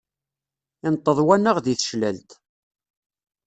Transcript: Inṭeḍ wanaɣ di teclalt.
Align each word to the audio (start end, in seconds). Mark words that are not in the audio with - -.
Inṭeḍ 0.87 1.17
wanaɣ 1.27 1.57
di 1.65 1.75
teclalt. 1.79 2.29